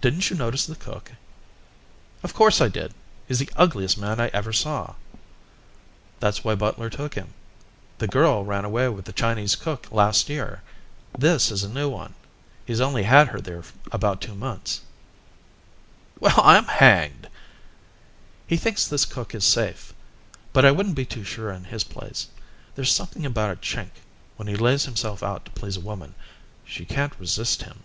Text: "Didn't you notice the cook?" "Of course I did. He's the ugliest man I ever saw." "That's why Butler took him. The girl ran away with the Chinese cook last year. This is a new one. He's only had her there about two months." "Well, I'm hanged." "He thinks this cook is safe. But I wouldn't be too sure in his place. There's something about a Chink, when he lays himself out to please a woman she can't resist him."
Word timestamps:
"Didn't 0.00 0.28
you 0.28 0.36
notice 0.36 0.66
the 0.66 0.76
cook?" 0.76 1.12
"Of 2.22 2.34
course 2.34 2.60
I 2.60 2.68
did. 2.68 2.92
He's 3.26 3.38
the 3.38 3.48
ugliest 3.56 3.96
man 3.96 4.20
I 4.20 4.26
ever 4.34 4.52
saw." 4.52 4.96
"That's 6.20 6.44
why 6.44 6.54
Butler 6.54 6.90
took 6.90 7.14
him. 7.14 7.32
The 7.96 8.06
girl 8.06 8.44
ran 8.44 8.66
away 8.66 8.90
with 8.90 9.06
the 9.06 9.14
Chinese 9.14 9.56
cook 9.56 9.90
last 9.90 10.28
year. 10.28 10.60
This 11.16 11.50
is 11.50 11.62
a 11.64 11.70
new 11.70 11.88
one. 11.88 12.12
He's 12.66 12.82
only 12.82 13.04
had 13.04 13.28
her 13.28 13.40
there 13.40 13.62
about 13.92 14.20
two 14.20 14.34
months." 14.34 14.82
"Well, 16.20 16.38
I'm 16.38 16.66
hanged." 16.66 17.30
"He 18.46 18.58
thinks 18.58 18.86
this 18.86 19.06
cook 19.06 19.34
is 19.34 19.46
safe. 19.46 19.94
But 20.52 20.66
I 20.66 20.70
wouldn't 20.70 20.96
be 20.96 21.06
too 21.06 21.24
sure 21.24 21.50
in 21.50 21.64
his 21.64 21.82
place. 21.82 22.26
There's 22.74 22.92
something 22.92 23.24
about 23.24 23.52
a 23.52 23.56
Chink, 23.56 23.92
when 24.36 24.48
he 24.48 24.54
lays 24.54 24.84
himself 24.84 25.22
out 25.22 25.46
to 25.46 25.50
please 25.52 25.78
a 25.78 25.88
woman 25.88 26.14
she 26.62 26.84
can't 26.84 27.18
resist 27.18 27.62
him." 27.62 27.84